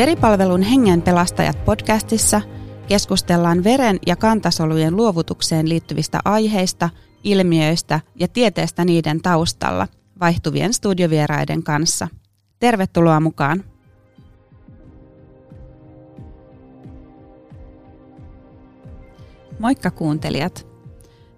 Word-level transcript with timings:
Veripalvelun 0.00 0.62
Hengen 0.62 1.02
pelastajat 1.02 1.64
podcastissa 1.64 2.40
keskustellaan 2.88 3.64
veren 3.64 3.98
ja 4.06 4.16
kantasolujen 4.16 4.96
luovutukseen 4.96 5.68
liittyvistä 5.68 6.20
aiheista, 6.24 6.90
ilmiöistä 7.24 8.00
ja 8.14 8.28
tieteestä 8.28 8.84
niiden 8.84 9.22
taustalla 9.22 9.88
vaihtuvien 10.20 10.72
studiovieraiden 10.72 11.62
kanssa. 11.62 12.08
Tervetuloa 12.58 13.20
mukaan! 13.20 13.64
Moikka 19.58 19.90
kuuntelijat! 19.90 20.66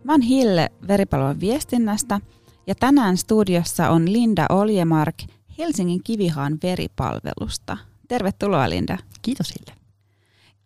Mä 0.04 0.12
oon 0.12 0.20
Hille 0.20 0.72
Veripalvelun 0.88 1.40
viestinnästä 1.40 2.20
ja 2.66 2.74
tänään 2.74 3.16
studiossa 3.16 3.90
on 3.90 4.12
Linda 4.12 4.46
Oljemark 4.48 5.16
Helsingin 5.58 6.02
Kivihaan 6.04 6.58
veripalvelusta– 6.62 7.76
Tervetuloa 8.12 8.70
Linda. 8.70 8.98
Kiitos 9.22 9.54
Hille. 9.54 9.80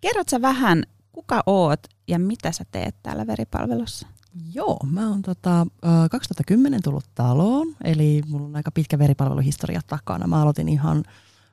Kerrotko 0.01 0.43
vähän, 0.43 0.83
kuka 1.13 1.43
oot 1.47 1.81
ja 2.09 2.19
mitä 2.19 2.53
sä 2.53 2.65
teet 2.71 2.97
täällä 3.03 3.27
veripalvelussa? 3.27 4.07
Joo, 4.55 4.79
mä 4.91 5.09
oon 5.09 5.23
tota, 5.23 5.67
2010 6.11 6.83
tullut 6.83 7.05
taloon, 7.15 7.77
eli 7.85 8.23
mulla 8.29 8.47
on 8.47 8.57
aika 8.57 8.71
pitkä 8.71 8.99
veripalveluhistoria 8.99 9.81
takana. 9.87 10.27
Mä 10.27 10.43
aloitin 10.43 10.69
ihan 10.69 11.05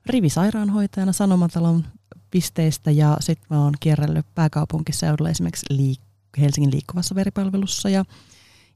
rivisairaanhoitajana 0.06 1.12
Sanomatalon 1.12 1.86
pisteistä 2.32 2.92
ja 2.92 3.18
sitten 3.20 3.48
mä 3.50 3.64
oon 3.64 3.74
kierrellyt 3.80 4.26
pääkaupunkiseudulla 4.36 5.30
esimerkiksi 5.30 5.66
liik- 5.74 6.40
Helsingin 6.42 6.72
liikkuvassa 6.72 7.16
veripalvelussa 7.16 7.90
ja 7.90 8.06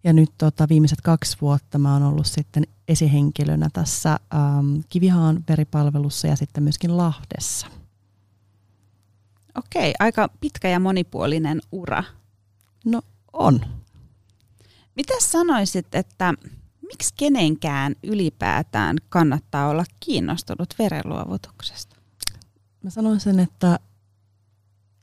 ja 0.03 0.13
nyt 0.13 0.29
tota, 0.37 0.69
viimeiset 0.69 1.01
kaksi 1.01 1.37
vuotta 1.41 1.79
mä 1.79 1.93
oon 1.93 2.03
ollut 2.03 2.27
sitten 2.27 2.63
esihenkilönä 2.87 3.69
tässä 3.73 4.19
ähm, 4.33 4.79
Kivihaan 4.89 5.43
veripalvelussa 5.49 6.27
ja 6.27 6.35
sitten 6.35 6.63
myöskin 6.63 6.97
Lahdessa. 6.97 7.67
Okei, 9.57 9.93
aika 9.99 10.29
pitkä 10.41 10.69
ja 10.69 10.79
monipuolinen 10.79 11.61
ura. 11.71 12.03
No 12.85 13.01
on. 13.33 13.61
Mitä 14.95 15.13
sanoisit, 15.19 15.95
että 15.95 16.33
miksi 16.81 17.13
kenenkään 17.17 17.95
ylipäätään 18.03 18.97
kannattaa 19.09 19.67
olla 19.67 19.83
kiinnostunut 19.99 20.69
verenluovutuksesta? 20.79 21.95
Mä 22.83 22.89
sanoisin, 22.89 23.39
että 23.39 23.79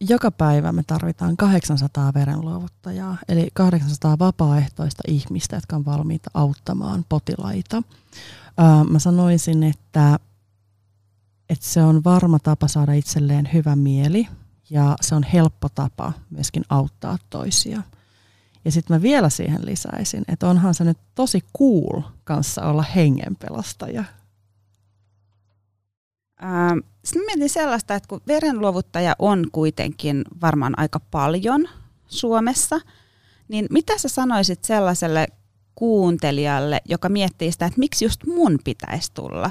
joka 0.08 0.30
päivä 0.30 0.72
me 0.72 0.82
tarvitaan 0.86 1.36
800 1.36 2.14
verenluovuttajaa, 2.14 3.16
eli 3.28 3.48
800 3.54 4.18
vapaaehtoista 4.18 5.02
ihmistä, 5.08 5.56
jotka 5.56 5.76
on 5.76 5.84
valmiita 5.84 6.30
auttamaan 6.34 7.04
potilaita. 7.08 7.82
Mä 8.90 8.98
sanoisin, 8.98 9.62
että, 9.62 10.18
että 11.48 11.66
se 11.66 11.82
on 11.82 12.04
varma 12.04 12.38
tapa 12.38 12.68
saada 12.68 12.92
itselleen 12.92 13.48
hyvä 13.52 13.76
mieli 13.76 14.28
ja 14.70 14.96
se 15.00 15.14
on 15.14 15.22
helppo 15.22 15.68
tapa 15.68 16.12
myöskin 16.30 16.64
auttaa 16.68 17.18
toisia. 17.30 17.82
Ja 18.64 18.72
sitten 18.72 18.96
mä 18.96 19.02
vielä 19.02 19.30
siihen 19.30 19.66
lisäisin, 19.66 20.24
että 20.28 20.48
onhan 20.48 20.74
se 20.74 20.84
nyt 20.84 20.98
tosi 21.14 21.44
cool 21.58 22.02
kanssa 22.24 22.62
olla 22.62 22.82
hengenpelastaja. 22.82 24.04
Ähm, 26.42 26.78
sitten 27.04 27.26
mietin 27.26 27.48
sellaista, 27.48 27.94
että 27.94 28.08
kun 28.08 28.20
verenluovuttaja 28.26 29.16
on 29.18 29.46
kuitenkin 29.52 30.24
varmaan 30.40 30.78
aika 30.78 31.00
paljon 31.00 31.68
Suomessa, 32.06 32.80
niin 33.48 33.66
mitä 33.70 33.98
sä 33.98 34.08
sanoisit 34.08 34.64
sellaiselle 34.64 35.26
kuuntelijalle, 35.74 36.80
joka 36.88 37.08
miettii 37.08 37.52
sitä, 37.52 37.66
että 37.66 37.78
miksi 37.78 38.04
just 38.04 38.26
mun 38.26 38.58
pitäisi 38.64 39.12
tulla? 39.14 39.50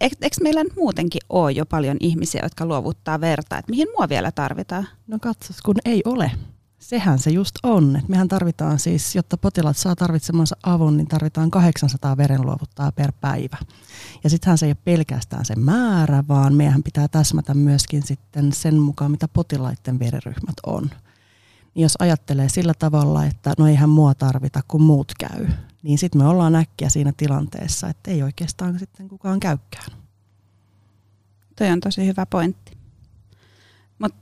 Eikö 0.00 0.36
meillä 0.42 0.64
nyt 0.64 0.76
muutenkin 0.76 1.20
ole 1.28 1.52
jo 1.52 1.66
paljon 1.66 1.96
ihmisiä, 2.00 2.40
jotka 2.42 2.66
luovuttaa 2.66 3.20
verta? 3.20 3.58
Että 3.58 3.70
mihin 3.70 3.88
mua 3.98 4.08
vielä 4.08 4.32
tarvitaan? 4.32 4.88
No 5.06 5.18
katsos, 5.20 5.62
kun 5.62 5.76
ei 5.84 6.02
ole. 6.04 6.30
Sehän 6.80 7.18
se 7.18 7.30
just 7.30 7.54
on. 7.62 7.96
Et 7.96 8.08
mehän 8.08 8.28
tarvitaan 8.28 8.78
siis, 8.78 9.16
jotta 9.16 9.36
potilaat 9.36 9.76
saa 9.76 9.96
tarvitsemansa 9.96 10.56
avun, 10.62 10.96
niin 10.96 11.06
tarvitaan 11.06 11.50
800 11.50 12.16
verenluovuttaa 12.16 12.92
per 12.92 13.12
päivä. 13.20 13.56
Ja 14.24 14.30
sittenhän 14.30 14.58
se 14.58 14.66
ei 14.66 14.70
ole 14.70 14.76
pelkästään 14.84 15.44
se 15.44 15.56
määrä, 15.56 16.24
vaan 16.28 16.54
meidän 16.54 16.82
pitää 16.82 17.08
täsmätä 17.08 17.54
myöskin 17.54 18.02
sitten 18.02 18.52
sen 18.52 18.74
mukaan, 18.74 19.10
mitä 19.10 19.28
potilaiden 19.28 19.98
veriryhmät 19.98 20.56
on. 20.66 20.90
Niin 21.74 21.82
jos 21.82 21.94
ajattelee 21.98 22.48
sillä 22.48 22.74
tavalla, 22.74 23.24
että 23.24 23.52
no 23.58 23.66
eihän 23.66 23.88
mua 23.88 24.14
tarvita, 24.14 24.60
kun 24.68 24.82
muut 24.82 25.12
käy, 25.18 25.46
niin 25.82 25.98
sitten 25.98 26.22
me 26.22 26.28
ollaan 26.28 26.54
äkkiä 26.56 26.88
siinä 26.88 27.12
tilanteessa, 27.16 27.88
että 27.88 28.10
ei 28.10 28.22
oikeastaan 28.22 28.78
sitten 28.78 29.08
kukaan 29.08 29.40
käykään. 29.40 29.92
Toi 31.56 31.70
on 31.70 31.80
tosi 31.80 32.06
hyvä 32.06 32.26
pointti. 32.26 32.76
Mutta 33.98 34.18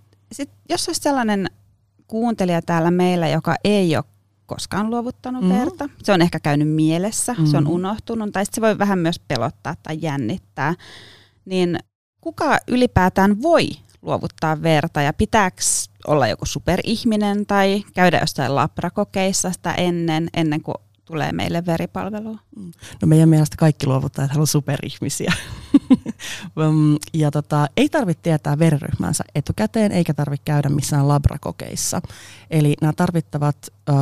jos 0.68 0.88
olisi 0.88 1.00
sellainen 1.02 1.50
kuuntelija 2.08 2.62
täällä 2.62 2.90
meillä, 2.90 3.28
joka 3.28 3.54
ei 3.64 3.96
ole 3.96 4.04
koskaan 4.46 4.90
luovuttanut 4.90 5.42
mm-hmm. 5.42 5.58
verta. 5.58 5.88
Se 6.02 6.12
on 6.12 6.22
ehkä 6.22 6.40
käynyt 6.40 6.68
mielessä, 6.68 7.32
mm-hmm. 7.32 7.46
se 7.46 7.56
on 7.56 7.64
mm-hmm. 7.64 7.74
unohtunut, 7.74 8.32
tai 8.32 8.44
se 8.52 8.60
voi 8.60 8.78
vähän 8.78 8.98
myös 8.98 9.18
pelottaa 9.18 9.74
tai 9.82 9.98
jännittää. 10.00 10.74
Niin 11.44 11.78
kuka 12.20 12.58
ylipäätään 12.68 13.42
voi 13.42 13.68
luovuttaa 14.02 14.62
verta 14.62 15.02
ja 15.02 15.12
pitääkö 15.12 15.62
olla 16.06 16.28
joku 16.28 16.46
superihminen 16.46 17.46
tai 17.46 17.84
käydä 17.94 18.18
jossain 18.18 18.54
labrakokeissa 18.54 19.52
sitä 19.52 19.72
ennen, 19.72 20.28
ennen 20.34 20.62
kuin 20.62 20.74
tulee 21.04 21.32
meille 21.32 21.66
veripalvelua? 21.66 22.38
Mm. 22.56 22.72
No 23.02 23.08
meidän 23.08 23.28
mielestä 23.28 23.56
kaikki 23.56 23.86
luovuttajat 23.86 24.30
haluavat 24.30 24.50
superihmisiä. 24.50 25.32
Ja 27.14 27.30
tota, 27.30 27.66
ei 27.76 27.88
tarvitse 27.88 28.22
tietää 28.22 28.58
veriryhmänsä 28.58 29.24
etukäteen, 29.34 29.92
eikä 29.92 30.14
tarvitse 30.14 30.44
käydä 30.44 30.68
missään 30.68 31.08
labrakokeissa. 31.08 32.00
Eli 32.50 32.74
nämä 32.80 32.92
tarvittavat 32.92 33.56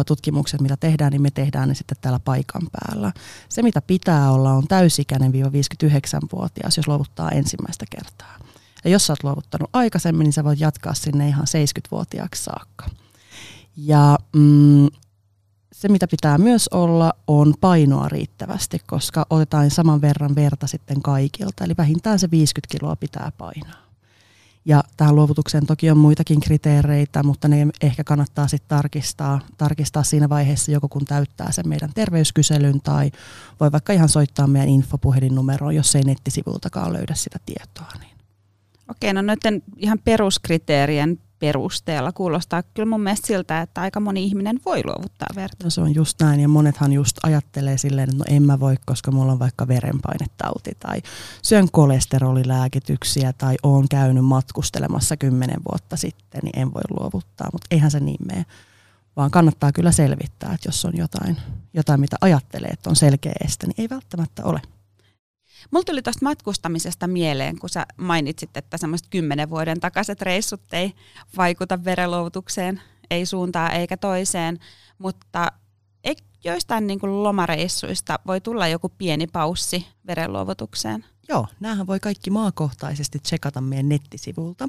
tutkimukset, 0.07 0.61
mitä 0.61 0.77
tehdään, 0.77 1.13
niin 1.13 1.23
me 1.23 1.31
tehdään 1.31 1.69
ne 1.69 1.75
sitten 1.75 1.97
täällä 2.01 2.21
paikan 2.21 2.63
päällä. 2.73 3.13
Se, 3.49 3.63
mitä 3.63 3.83
pitää 3.83 4.33
olla, 4.33 4.53
on 4.53 4.69
täysikäinen 4.69 5.33
59-vuotias, 5.33 6.77
jos 6.77 6.89
luovuttaa 6.89 7.31
ensimmäistä 7.31 7.85
kertaa. 7.91 8.39
Ja 8.85 8.91
jos 8.91 9.07
sä 9.07 9.13
oot 9.13 9.25
luovuttanut 9.25 9.71
aikaisemmin, 9.73 10.25
niin 10.25 10.33
sä 10.33 10.45
voit 10.45 10.61
jatkaa 10.61 10.95
sinne 10.95 11.29
ihan 11.29 11.47
70-vuotiaaksi 11.47 12.45
saakka. 12.45 12.87
Ja 13.77 14.19
mm, 14.37 14.89
se, 15.87 15.93
mitä 15.93 16.09
pitää 16.09 16.39
myös 16.39 16.69
olla, 16.69 17.13
on 17.27 17.55
painoa 17.61 18.09
riittävästi, 18.09 18.79
koska 18.87 19.27
otetaan 19.31 19.71
saman 19.71 20.01
verran 20.01 20.35
verta 20.35 20.67
sitten 20.67 21.03
kaikilta. 21.03 21.65
Eli 21.65 21.75
vähintään 21.79 22.19
se 22.19 22.31
50 22.31 22.79
kiloa 22.79 22.97
pitää 22.97 23.33
painaa. 23.39 23.87
Ja 24.65 24.85
tähän 24.97 25.17
luovutukseen 25.17 25.67
toki 25.67 25.91
on 25.91 25.99
muitakin 25.99 26.41
kriteereitä, 26.41 27.23
mutta 27.23 27.49
ne 27.49 27.67
ehkä 27.83 28.05
kannattaa 28.05 28.49
sitten 28.49 28.69
tarkistaa, 28.69 29.41
tarkistaa 29.59 30.03
siinä 30.03 30.29
vaiheessa, 30.29 30.73
joko 30.73 30.89
kun 30.89 31.05
täyttää 31.05 31.53
sen 31.53 31.69
meidän 31.69 31.91
terveyskyselyn 31.95 32.81
tai 32.81 33.11
voi 33.61 33.73
vaikka 33.73 33.93
ihan 33.93 34.09
soittaa 34.09 34.47
meidän 34.47 34.69
infopuhelinnumeroon, 34.69 35.75
jos 35.75 35.97
ei 35.97 36.03
nettisivultakaan 36.03 36.93
löydä 36.93 37.15
sitä 37.15 37.39
tietoa. 37.47 37.99
Niin. 38.01 38.17
Okei, 38.91 39.13
no 39.13 39.23
noiden 39.23 39.63
ihan 39.77 39.99
peruskriteerien 40.05 41.19
perusteella. 41.39 42.13
Kuulostaa 42.13 42.63
kyllä 42.63 42.89
mun 42.89 43.01
mielestä 43.01 43.27
siltä, 43.27 43.61
että 43.61 43.81
aika 43.81 44.01
moni 44.01 44.25
ihminen 44.25 44.61
voi 44.65 44.83
luovuttaa 44.85 45.29
verta. 45.35 45.65
No 45.65 45.71
se 45.71 45.81
on 45.81 45.95
just 45.95 46.21
näin 46.21 46.41
ja 46.41 46.49
monethan 46.49 46.93
just 46.93 47.17
ajattelee 47.23 47.79
silleen, 47.79 48.09
että 48.09 48.19
no 48.19 48.37
en 48.37 48.43
mä 48.43 48.61
voi, 48.61 48.77
koska 48.87 49.11
mulla 49.11 49.33
on 49.33 49.39
vaikka 49.39 49.69
verenpainetauti 49.69 50.71
tai 50.79 51.03
syön 51.43 51.69
kolesterolilääkityksiä 51.73 53.33
tai 53.33 53.57
oon 53.63 53.89
käynyt 53.89 54.25
matkustelemassa 54.25 55.17
kymmenen 55.17 55.61
vuotta 55.73 55.97
sitten, 55.97 56.41
niin 56.45 56.59
en 56.59 56.75
voi 56.75 56.83
luovuttaa, 56.91 57.49
mutta 57.53 57.67
eihän 57.71 57.91
se 57.91 58.01
niin 58.01 58.27
mene. 58.27 58.47
Vaan 59.17 59.31
kannattaa 59.31 59.73
kyllä 59.73 59.93
selvittää, 59.93 60.53
että 60.55 60.69
jos 60.69 60.85
on 60.85 60.97
jotain, 60.97 61.37
jotain 61.75 62.01
mitä 62.01 62.17
ajattelee, 62.21 62.69
että 62.69 62.91
on 62.91 62.97
selkeä 62.97 63.33
este, 63.45 63.67
niin 63.67 63.75
ei 63.79 63.89
välttämättä 63.91 64.45
ole. 64.45 64.61
Mulla 65.71 65.85
tuli 65.85 66.03
tuosta 66.03 66.25
matkustamisesta 66.25 67.07
mieleen, 67.07 67.59
kun 67.59 67.69
sä 67.71 67.87
mainitsit, 67.97 68.57
että 68.57 68.77
semmoiset 68.77 69.07
kymmenen 69.11 69.51
vuoden 69.51 69.81
takaiset 69.81 70.23
reissut 70.23 70.63
ei 70.73 70.93
vaikuta 71.37 71.85
verenluovutukseen, 71.85 72.83
ei 73.11 73.27
suuntaan 73.27 73.73
eikä 73.73 73.97
toiseen, 73.97 74.59
mutta 74.99 75.53
ei 76.05 76.17
joistain 76.45 76.87
niin 76.87 77.01
kuin 77.01 77.23
lomareissuista 77.23 78.19
voi 78.27 78.41
tulla 78.41 78.69
joku 78.69 78.89
pieni 78.89 79.27
paussi 79.27 79.87
verenluovutukseen? 80.07 81.05
Joo, 81.29 81.47
näähän 81.61 81.87
voi 81.87 82.01
kaikki 82.01 82.31
maakohtaisesti 82.31 83.19
tsekata 83.19 83.61
meidän 83.61 83.89
nettisivulta, 83.89 84.69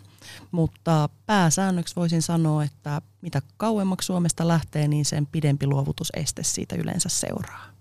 mutta 0.52 1.10
pääsäännöksi 1.26 1.96
voisin 1.96 2.22
sanoa, 2.22 2.64
että 2.64 3.02
mitä 3.22 3.42
kauemmaksi 3.58 4.06
Suomesta 4.06 4.48
lähtee, 4.48 4.88
niin 4.88 5.06
sen 5.06 5.28
pidempi 5.28 5.68
luovutuseste 5.68 6.44
siitä 6.44 6.76
yleensä 6.76 7.10
seuraa. 7.10 7.77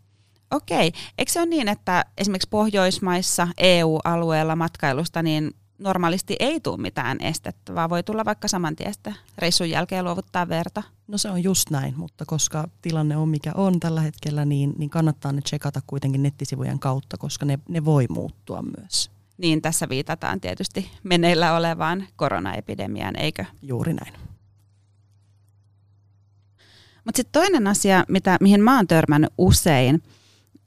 Okei. 0.51 0.93
Eikö 1.19 1.33
se 1.33 1.41
ole 1.41 1.47
niin, 1.47 1.69
että 1.69 2.05
esimerkiksi 2.19 2.49
Pohjoismaissa, 2.49 3.49
EU-alueella 3.59 4.57
matkailusta, 4.57 5.23
niin 5.23 5.55
normaalisti 5.79 6.37
ei 6.41 6.61
tule 6.61 6.77
mitään 6.77 7.19
estettä, 7.21 7.75
vaan 7.75 7.91
voi 7.91 8.03
tulla 8.03 8.25
vaikka 8.25 8.49
saman 8.49 8.77
tiestä 8.77 9.13
reissun 9.39 9.71
jälkeen 9.71 10.05
luovuttaa 10.05 10.49
verta? 10.49 10.83
No 11.09 11.19
se 11.19 11.31
on 11.31 11.43
just 11.43 11.71
näin, 11.71 11.95
mutta 11.97 12.25
koska 12.27 12.69
tilanne 12.83 13.17
on 13.17 13.29
mikä 13.29 13.53
on 13.55 13.81
tällä 13.81 14.01
hetkellä, 14.01 14.45
niin, 14.45 14.75
niin 14.79 14.91
kannattaa 14.91 15.33
ne 15.33 15.41
checkata 15.41 15.81
kuitenkin 15.87 16.23
nettisivujen 16.23 16.79
kautta, 16.79 17.17
koska 17.17 17.47
ne, 17.47 17.59
ne 17.69 17.85
voi 17.85 18.07
muuttua 18.09 18.63
myös. 18.79 19.11
Niin 19.39 19.63
tässä 19.63 19.89
viitataan 19.89 20.41
tietysti 20.41 20.91
meneillä 21.03 21.57
olevaan 21.57 22.07
koronaepidemiaan, 22.17 23.17
eikö? 23.17 23.45
Juuri 23.63 23.95
näin. 23.95 24.15
Mutta 27.05 27.17
sitten 27.17 27.43
toinen 27.43 27.67
asia, 27.67 28.05
mitä, 28.09 28.37
mihin 28.41 28.61
mä 28.61 28.77
oon 28.77 28.87
törmännyt 28.87 29.33
usein, 29.39 30.03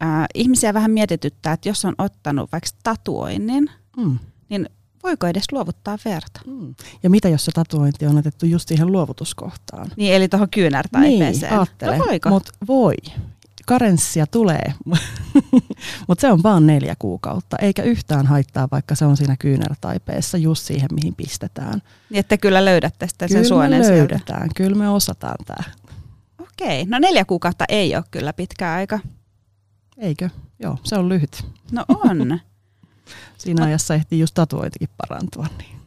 äh, 0.04 0.25
ihmisiä 0.36 0.74
vähän 0.74 0.92
mietityttää, 0.92 1.54
että 1.54 1.69
jos 1.69 1.86
on 1.86 1.96
ottanut 1.98 2.51
vaikka 2.51 2.69
tatuoinnin, 2.84 3.69
mm. 3.98 4.19
niin 4.50 4.69
voiko 5.04 5.28
edes 5.28 5.51
luovuttaa 5.51 5.98
verta? 6.06 6.42
Mm. 6.48 6.75
Ja 7.04 7.10
mitä 7.10 7.30
jos 7.30 7.46
se 7.46 7.51
tatuointi 7.51 8.06
on 8.06 8.18
otettu 8.18 8.46
just 8.46 8.68
siihen 8.68 8.92
luovutuskohtaan? 8.92 9.92
Niin, 9.98 10.13
eli 10.13 10.28
tuohon 10.28 10.50
kyynärtaipeeseen. 10.50 11.51
Niin, 11.51 11.60
ajattele. 11.60 11.98
No 11.98 12.06
voiko? 12.06 12.30
Mut 12.30 12.50
voi. 12.68 12.96
Karenssia 13.66 14.28
tulee, 14.28 14.74
mutta 16.07 16.22
se 16.22 16.31
on 16.31 16.44
vaan 16.44 16.68
neljä 16.68 16.95
kuukautta, 17.00 17.57
eikä 17.62 17.84
yhtään 17.84 18.25
haittaa, 18.25 18.68
vaikka 18.72 18.95
se 18.95 19.06
on 19.06 19.18
siinä 19.18 19.36
kyynärtaipeessa 19.40 20.38
just 20.38 20.66
siihen, 20.66 20.90
mihin 20.94 21.16
pistetään. 21.16 21.81
Niin, 22.10 22.19
että 22.19 22.38
kyllä 22.38 22.66
löydätte 22.66 23.07
sitten 23.07 23.30
sen 23.30 23.45
suonen 23.45 23.81
Kyllä 23.81 23.95
löydetään, 23.95 24.40
sieltä. 24.40 24.54
kyllä 24.56 24.75
me 24.75 24.90
osataan 24.90 25.45
tämä. 25.45 25.63
Okei, 26.42 26.86
no 26.86 27.00
neljä 27.00 27.25
kuukautta 27.25 27.66
ei 27.69 27.95
ole 27.95 28.04
kyllä 28.12 28.34
pitkä 28.34 28.74
aika. 28.74 29.00
Eikö? 30.00 30.30
Joo, 30.60 30.78
se 30.84 30.98
on 30.98 31.10
lyhyt. 31.10 31.46
No 31.72 31.86
on. 31.88 32.40
Siinä 33.38 33.66
ajassa 33.66 33.96
ehtii 33.96 34.19
just 34.19 34.34
tatuoitikin 34.34 34.90
parantua. 34.98 35.46
Niin. 35.57 35.80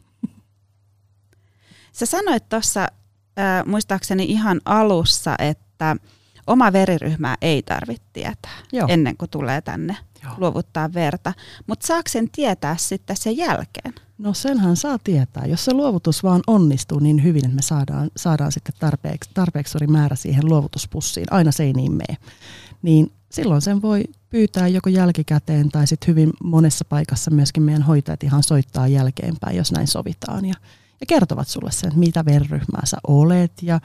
Sä 1.91 2.05
sanoit 2.05 2.49
tuossa 2.49 2.81
äh, 2.81 3.65
muistaakseni 3.65 4.23
ihan 4.23 4.61
alussa, 4.65 5.35
että 5.39 5.95
oma 6.47 6.73
veriryhmää 6.73 7.37
ei 7.41 7.63
tarvitse 7.63 8.03
tietää 8.13 8.57
Joo. 8.71 8.87
ennen 8.89 9.17
kuin 9.17 9.29
tulee 9.29 9.61
tänne 9.61 9.97
Joo. 10.23 10.33
luovuttaa 10.37 10.93
verta. 10.93 11.33
Mutta 11.67 11.87
saako 11.87 12.09
sen 12.09 12.29
tietää 12.31 12.77
sitten 12.77 13.17
sen 13.17 13.37
jälkeen? 13.37 13.93
No 14.17 14.33
senhän 14.33 14.75
saa 14.75 14.97
tietää. 15.03 15.45
Jos 15.45 15.65
se 15.65 15.73
luovutus 15.73 16.23
vaan 16.23 16.41
onnistuu 16.47 16.99
niin 16.99 17.23
hyvin, 17.23 17.45
että 17.45 17.55
me 17.55 17.61
saadaan, 17.61 18.11
saadaan 18.17 18.51
sitten 18.51 18.75
tarpeeksi, 18.79 19.29
tarpeeksi 19.33 19.71
suuri 19.71 19.87
määrä 19.87 20.15
siihen 20.15 20.45
luovutuspussiin, 20.45 21.25
aina 21.31 21.51
se 21.51 21.63
ei 21.63 21.73
niin 21.73 21.91
mene, 21.91 22.17
niin 22.81 23.11
silloin 23.33 23.61
sen 23.61 23.81
voi 23.81 24.03
pyytää 24.29 24.67
joko 24.67 24.89
jälkikäteen 24.89 25.69
tai 25.69 25.87
sitten 25.87 26.07
hyvin 26.07 26.33
monessa 26.43 26.85
paikassa 26.85 27.31
myöskin 27.31 27.63
meidän 27.63 27.81
hoitajat 27.81 28.23
ihan 28.23 28.43
soittaa 28.43 28.87
jälkeenpäin, 28.87 29.57
jos 29.57 29.71
näin 29.71 29.87
sovitaan. 29.87 30.45
Ja, 30.45 30.53
ja 30.99 31.05
kertovat 31.07 31.47
sulle 31.47 31.71
sen, 31.71 31.87
että 31.87 31.99
mitä 31.99 32.25
verryhmää 32.25 32.85
sä 32.85 32.97
olet 33.07 33.51
ja 33.61 33.79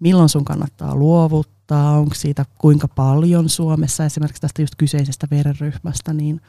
milloin 0.00 0.28
sun 0.28 0.44
kannattaa 0.44 0.94
luovuttaa, 0.94 1.98
onko 1.98 2.14
siitä 2.14 2.44
kuinka 2.58 2.88
paljon 2.88 3.48
Suomessa 3.48 4.04
esimerkiksi 4.04 4.40
tästä 4.40 4.62
just 4.62 4.74
kyseisestä 4.78 5.26
verryhmästä, 5.30 6.12
niin, 6.12 6.40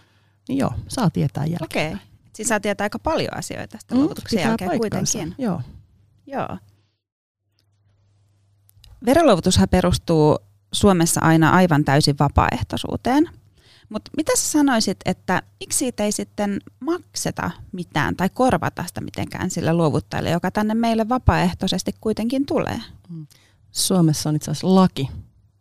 niin 0.48 0.58
joo, 0.58 0.74
saa 0.88 1.10
tietää 1.10 1.46
jälkeen. 1.46 1.94
Okei, 1.94 2.08
siis 2.34 2.48
saa 2.48 2.60
tietää 2.60 2.86
aika 2.86 3.00
paljon 3.00 3.38
asioita 3.38 3.72
tästä 3.72 3.96
mm, 3.96 4.02
luovutuksen 4.02 4.40
jälkeen 4.40 4.70
paikkansa. 4.70 5.18
kuitenkin. 5.18 5.44
Joo. 5.46 5.62
joo. 6.28 6.58
Verenluovutushan 9.06 9.70
perustuu 9.70 10.38
Suomessa 10.72 11.22
aina 11.24 11.50
aivan 11.50 11.86
täysin 11.86 12.16
vapaaehtoisuuteen. 12.20 13.30
Mutta 13.90 14.12
mitä 14.18 14.32
sä 14.36 14.52
sanoisit, 14.52 14.98
että 15.06 15.42
miksi 15.60 15.80
siitä 15.80 16.04
ei 16.04 16.12
sitten 16.12 16.60
makseta 16.80 17.52
mitään 17.72 18.16
tai 18.16 18.30
korvata 18.30 18.84
sitä 18.88 19.02
mitenkään 19.02 19.50
sille 19.50 19.74
luovuttajalle, 19.74 20.30
joka 20.30 20.52
tänne 20.52 20.74
meille 20.74 21.10
vapaaehtoisesti 21.10 21.96
kuitenkin 22.02 22.46
tulee? 22.46 22.82
Mm. 23.10 23.28
Suomessa 23.72 24.30
on 24.30 24.36
itse 24.36 24.52
asiassa 24.52 24.76
laki, 24.76 25.10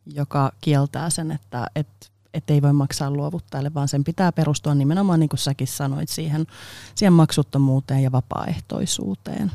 joka 0.07 0.53
kieltää 0.61 1.11
sen, 1.11 1.31
että 1.31 1.67
et, 1.77 2.13
et 2.35 2.51
ei 2.51 2.63
voi 2.63 2.73
maksaa 2.73 3.11
luovuttajalle, 3.11 3.75
vaan 3.75 3.89
sen 3.89 4.05
pitää 4.05 4.33
perustua 4.33 4.75
nimenomaan, 4.75 5.21
niin 5.21 5.29
kuin 5.29 5.39
säkin 5.39 5.67
sanoit, 5.67 6.09
siihen, 6.09 6.47
siihen 6.95 7.13
maksuttomuuteen 7.13 8.03
ja 8.03 8.13
vapaaehtoisuuteen. 8.13 9.53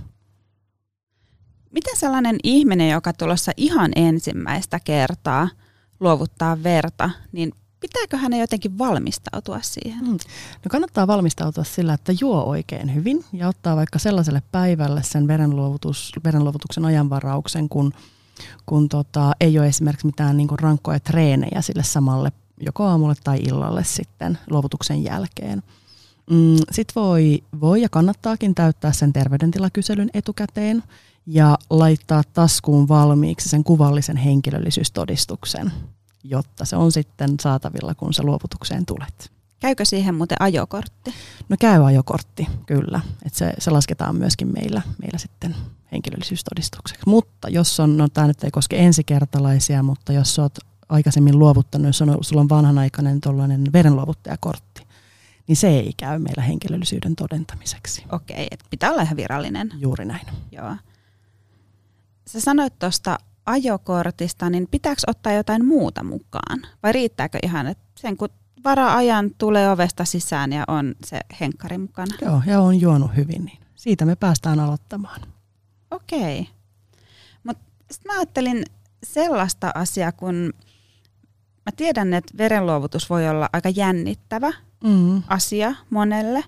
Miten 1.71 1.97
sellainen 1.97 2.35
ihminen, 2.43 2.89
joka 2.89 3.13
tulossa 3.13 3.51
ihan 3.57 3.91
ensimmäistä 3.95 4.79
kertaa 4.79 5.49
luovuttaa 5.99 6.63
verta, 6.63 7.09
niin 7.31 7.51
pitääkö 7.79 8.17
hänen 8.17 8.39
jotenkin 8.39 8.77
valmistautua 8.77 9.59
siihen? 9.61 10.05
Mm. 10.05 10.11
No 10.11 10.69
kannattaa 10.69 11.07
valmistautua 11.07 11.63
sillä, 11.63 11.93
että 11.93 12.13
juo 12.19 12.43
oikein 12.43 12.95
hyvin 12.95 13.25
ja 13.33 13.47
ottaa 13.47 13.75
vaikka 13.75 13.99
sellaiselle 13.99 14.41
päivälle 14.51 15.03
sen 15.03 15.27
verenluovutus, 15.27 16.11
verenluovutuksen 16.23 16.85
ajanvarauksen, 16.85 17.69
kun, 17.69 17.93
kun 18.65 18.89
tota, 18.89 19.31
ei 19.39 19.59
ole 19.59 19.67
esimerkiksi 19.67 20.05
mitään 20.05 20.37
niin 20.37 20.59
rankkoja 20.61 20.99
treenejä 20.99 21.61
sille 21.61 21.83
samalle 21.83 22.31
joko 22.65 22.83
aamulle 22.83 23.15
tai 23.23 23.39
illalle 23.39 23.83
sitten 23.83 24.37
luovutuksen 24.49 25.03
jälkeen. 25.03 25.63
Mm, 26.31 26.55
Sitten 26.71 26.95
voi, 26.95 27.43
voi 27.61 27.81
ja 27.81 27.89
kannattaakin 27.89 28.55
täyttää 28.55 28.91
sen 28.91 29.13
terveydentilakyselyn 29.13 30.09
etukäteen 30.13 30.83
ja 31.25 31.57
laittaa 31.69 32.21
taskuun 32.33 32.87
valmiiksi 32.87 33.49
sen 33.49 33.63
kuvallisen 33.63 34.17
henkilöllisyystodistuksen, 34.17 35.71
jotta 36.23 36.65
se 36.65 36.75
on 36.75 36.91
sitten 36.91 37.29
saatavilla, 37.41 37.95
kun 37.95 38.13
sä 38.13 38.23
luovutukseen 38.23 38.85
tulet. 38.85 39.31
Käykö 39.59 39.85
siihen 39.85 40.15
muuten 40.15 40.41
ajokortti? 40.41 41.13
No 41.49 41.55
käy 41.59 41.85
ajokortti, 41.85 42.47
kyllä. 42.65 43.01
Et 43.25 43.33
se, 43.33 43.53
se 43.59 43.71
lasketaan 43.71 44.15
myöskin 44.15 44.53
meillä, 44.53 44.81
meillä 45.01 45.17
sitten 45.17 45.55
henkilöllisyystodistukseksi. 45.91 47.03
Mutta 47.07 47.49
jos 47.49 47.79
on, 47.79 47.97
no 47.97 48.07
tämä 48.09 48.27
nyt 48.27 48.43
ei 48.43 48.51
koske 48.51 48.77
ensikertalaisia, 48.77 49.83
mutta 49.83 50.13
jos 50.13 50.39
olet 50.39 50.59
aikaisemmin 50.89 51.39
luovuttanut, 51.39 51.87
jos 51.87 52.01
on, 52.01 52.17
sulla 52.21 52.41
on 52.41 52.49
vanhanaikainen 52.49 53.21
tuollainen 53.21 53.63
verenluovuttajakortti, 53.73 54.70
niin 55.47 55.55
se 55.55 55.67
ei 55.67 55.93
käy 55.97 56.19
meillä 56.19 56.43
henkilöllisyyden 56.43 57.15
todentamiseksi. 57.15 58.03
Okei, 58.11 58.47
että 58.51 58.65
pitää 58.69 58.91
olla 58.91 59.01
ihan 59.01 59.17
virallinen. 59.17 59.71
Juuri 59.77 60.05
näin. 60.05 60.27
Joo. 60.51 60.75
Sä 62.27 62.39
sanoit 62.39 62.79
tuosta 62.79 63.17
ajokortista, 63.45 64.49
niin 64.49 64.67
pitääkö 64.71 65.01
ottaa 65.07 65.33
jotain 65.33 65.65
muuta 65.65 66.03
mukaan? 66.03 66.61
Vai 66.83 66.91
riittääkö 66.91 67.37
ihan, 67.43 67.67
että 67.67 67.83
sen 67.99 68.17
kun 68.17 68.29
vara-ajan 68.63 69.31
tulee 69.37 69.71
ovesta 69.71 70.05
sisään 70.05 70.53
ja 70.53 70.63
on 70.67 70.95
se 71.05 71.19
henkkari 71.39 71.77
mukana? 71.77 72.15
Joo, 72.21 72.41
ja 72.45 72.61
on 72.61 72.81
juonut 72.81 73.15
hyvin, 73.15 73.45
niin 73.45 73.57
siitä 73.75 74.05
me 74.05 74.15
päästään 74.15 74.59
aloittamaan. 74.59 75.21
Okei. 75.91 76.47
Mutta 77.43 77.63
sitten 77.91 78.11
mä 78.13 78.19
ajattelin 78.19 78.65
sellaista 79.03 79.71
asiaa, 79.75 80.11
kun 80.11 80.53
mä 81.65 81.71
tiedän, 81.75 82.13
että 82.13 82.37
verenluovutus 82.37 83.09
voi 83.09 83.29
olla 83.29 83.49
aika 83.53 83.69
jännittävä 83.69 84.53
mm. 84.83 85.23
asia 85.27 85.75
monelle. 85.89 86.43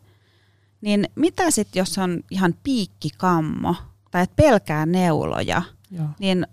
Niin 0.82 1.08
mitä 1.16 1.52
sitten, 1.52 1.80
jos 1.80 1.98
on 1.98 2.24
ihan 2.32 2.56
piikkikammo 2.64 3.76
tai 4.12 4.24
että 4.24 4.36
pelkää 4.36 4.86
neuloja, 4.86 5.62
Joo. 5.92 6.06
niin 6.20 6.48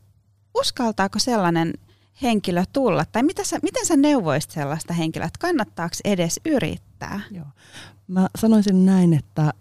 uskaltaako 0.54 1.18
sellainen 1.18 1.74
henkilö 2.22 2.64
tulla? 2.72 3.04
Tai 3.04 3.22
mitä 3.22 3.44
sä, 3.44 3.58
miten 3.62 3.86
sä 3.86 3.96
neuvoisit 3.96 4.50
sellaista 4.50 4.92
henkilöä, 4.94 5.26
että 5.26 5.38
kannattaako 5.38 5.94
edes 6.04 6.40
yrittää? 6.44 7.20
Joo. 7.30 7.46
Mä 8.08 8.28
sanoisin 8.38 8.86
näin, 8.86 9.14
että, 9.14 9.52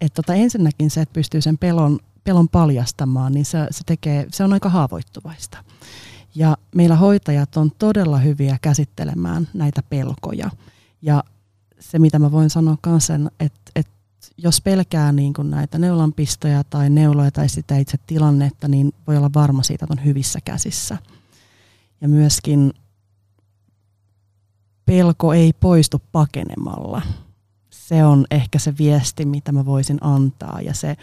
että 0.00 0.22
tota 0.22 0.34
ensinnäkin 0.34 0.90
se, 0.90 1.00
että 1.00 1.12
pystyy 1.12 1.40
sen 1.40 1.58
pelon, 1.58 1.98
pelon 2.24 2.48
paljastamaan, 2.48 3.32
niin 3.32 3.44
se, 3.44 3.58
se, 3.70 3.84
tekee, 3.86 4.26
se 4.32 4.44
on 4.44 4.52
aika 4.52 4.68
haavoittuvaista. 4.68 5.64
Ja 6.34 6.56
meillä 6.74 6.96
hoitajat 6.96 7.56
on 7.56 7.70
todella 7.78 8.18
hyviä 8.18 8.58
käsittelemään 8.62 9.48
näitä 9.54 9.82
pelkoja. 9.82 10.50
Ja 11.02 11.24
se, 11.80 11.98
mitä 11.98 12.18
mä 12.18 12.32
voin 12.32 12.50
sanoa 12.50 12.76
kanssa, 12.80 13.14
että, 13.40 13.70
että 13.76 13.92
jos 14.36 14.60
pelkää 14.60 15.12
niin 15.12 15.34
kuin 15.34 15.50
näitä 15.50 15.78
neulanpistoja 15.78 16.64
tai 16.64 16.90
neuloja 16.90 17.30
tai 17.30 17.48
sitä 17.48 17.76
itse 17.76 17.98
tilannetta, 18.06 18.68
niin 18.68 18.92
voi 19.06 19.16
olla 19.16 19.30
varma 19.34 19.62
siitä, 19.62 19.84
että 19.84 19.94
on 20.00 20.04
hyvissä 20.04 20.38
käsissä. 20.44 20.98
Ja 22.00 22.08
myöskin 22.08 22.72
pelko 24.86 25.32
ei 25.32 25.52
poistu 25.52 26.02
pakenemalla. 26.12 27.02
Se 27.70 28.04
on 28.04 28.26
ehkä 28.30 28.58
se 28.58 28.74
viesti, 28.78 29.24
mitä 29.24 29.52
mä 29.52 29.64
voisin 29.64 29.98
antaa 30.00 30.60
ja 30.60 30.74
se 30.74 30.96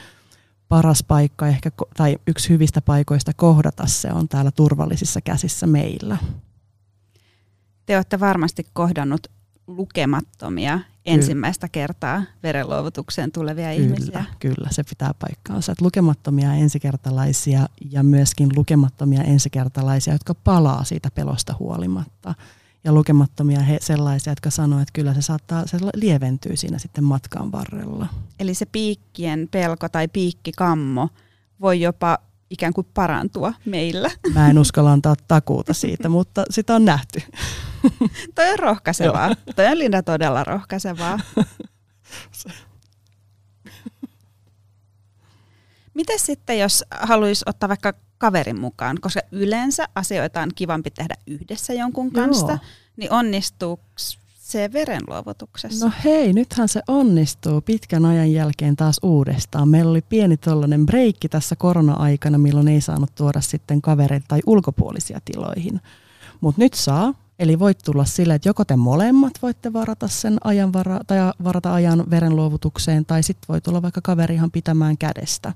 paras 0.72 1.04
paikka 1.04 1.48
ehkä, 1.48 1.72
tai 1.98 2.18
yksi 2.28 2.50
hyvistä 2.50 2.82
paikoista 2.82 3.32
kohdata 3.34 3.88
se 3.88 4.14
on 4.14 4.28
täällä 4.28 4.52
turvallisissa 4.52 5.22
käsissä 5.22 5.68
meillä. 5.68 6.18
Te 7.86 7.96
olette 7.96 8.20
varmasti 8.20 8.68
kohdannut 8.74 9.28
lukemattomia 9.68 10.80
ensimmäistä 11.06 11.70
kertaa 11.70 12.24
verenluovutukseen 12.44 13.32
tulevia 13.32 13.76
kyllä, 13.76 13.86
ihmisiä. 13.86 14.26
Kyllä, 14.40 14.68
se 14.72 14.84
pitää 14.84 15.12
paikkaansa. 15.20 15.72
Että 15.72 15.86
lukemattomia 15.86 16.54
ensikertalaisia 16.54 17.68
ja 17.92 18.04
myöskin 18.04 18.50
lukemattomia 18.56 19.24
ensikertalaisia, 19.24 20.14
jotka 20.14 20.36
palaa 20.36 20.84
siitä 20.84 21.10
pelosta 21.16 21.56
huolimatta. 21.60 22.36
Ja 22.84 22.94
lukemattomia 22.94 23.60
he, 23.60 23.78
sellaisia, 23.82 24.32
jotka 24.32 24.50
sanoo, 24.50 24.80
että 24.80 24.92
kyllä 24.94 25.14
se 25.14 25.22
saattaa, 25.22 25.68
se 25.68 25.78
lieventyy 25.96 26.56
siinä 26.56 26.80
sitten 26.80 27.04
matkan 27.04 27.52
varrella. 27.52 28.08
Eli 28.40 28.54
se 28.54 28.66
piikkien 28.66 29.48
pelko 29.52 29.90
tai 29.90 30.08
piikkikammo 30.08 31.10
voi 31.62 31.82
jopa 31.82 32.18
ikään 32.50 32.74
kuin 32.74 32.88
parantua 32.94 33.54
meillä. 33.66 34.12
Mä 34.36 34.50
en 34.50 34.58
uskalla 34.58 34.92
antaa 34.92 35.16
takuuta 35.28 35.74
siitä, 35.74 36.10
mutta 36.10 36.44
sitä 36.50 36.76
on 36.76 36.86
nähty. 36.86 37.22
Toi 38.36 38.52
on 38.52 38.60
rohkaisevaa. 38.60 39.36
Toi 39.56 39.68
on 39.68 39.80
Linda 39.80 40.04
todella 40.04 40.44
rohkaisevaa. 40.44 41.20
Miten 45.94 46.20
sitten, 46.20 46.60
jos 46.60 46.84
haluaisi 47.02 47.44
ottaa 47.46 47.70
vaikka 47.70 47.94
kaverin 48.22 48.60
mukaan, 48.60 48.98
koska 49.02 49.22
yleensä 49.32 49.88
asioita 49.96 50.42
on 50.42 50.50
kivampi 50.56 50.92
tehdä 50.92 51.16
yhdessä 51.28 51.74
jonkun 51.74 52.12
kanssa, 52.12 52.52
Joo. 52.52 52.60
niin 52.98 53.12
onnistuuko 53.12 53.84
se 54.40 54.70
verenluovutuksessa? 54.74 55.86
No 55.86 55.92
hei, 56.04 56.34
nythän 56.34 56.68
se 56.68 56.82
onnistuu 56.88 57.62
pitkän 57.62 58.06
ajan 58.06 58.34
jälkeen 58.34 58.76
taas 58.76 59.00
uudestaan. 59.04 59.70
Meillä 59.70 59.92
oli 59.92 60.02
pieni 60.02 60.38
tollainen 60.38 60.86
breikki 60.86 61.30
tässä 61.30 61.56
korona-aikana, 61.56 62.38
milloin 62.38 62.68
ei 62.68 62.82
saanut 62.82 63.16
tuoda 63.16 63.42
sitten 63.42 63.82
kavereita 63.82 64.26
tai 64.28 64.40
ulkopuolisia 64.46 65.20
tiloihin. 65.26 65.82
Mutta 66.42 66.62
nyt 66.62 66.74
saa, 66.74 67.14
eli 67.40 67.60
voit 67.60 67.78
tulla 67.86 68.06
sille, 68.06 68.34
että 68.34 68.50
joko 68.50 68.66
te 68.66 68.76
molemmat 68.76 69.34
voitte 69.42 69.74
varata 69.74 70.08
sen 70.08 70.38
ajan 70.44 70.74
vara, 70.74 71.00
tai 71.08 71.18
varata 71.44 71.74
ajan 71.74 72.04
verenluovutukseen, 72.10 73.06
tai 73.06 73.24
sitten 73.24 73.48
voi 73.48 73.62
tulla 73.62 73.82
vaikka 73.82 74.02
kaveri 74.04 74.36
ihan 74.36 74.52
pitämään 74.52 74.98
kädestä. 74.98 75.54